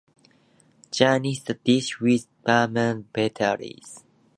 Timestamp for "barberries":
2.43-4.03